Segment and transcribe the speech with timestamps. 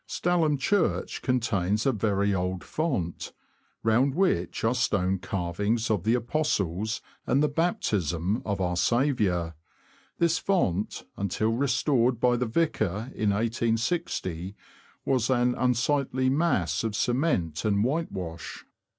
[0.07, 3.33] Stalham Church contains a very old font,
[3.83, 9.53] round which are stone carvings of the Apostles and the Baptism of our Saviour;
[10.17, 14.55] this font, until restored by the Vicar in i860,
[15.05, 18.65] was an unsightly mass of cement and whitewash.